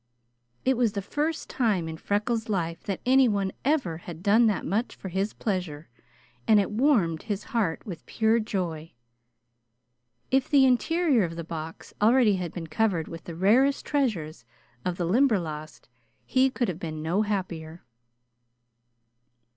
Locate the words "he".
16.25-16.49